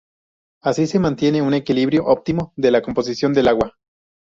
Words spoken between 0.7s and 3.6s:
se mantiene un equilibrio óptimo de la composición del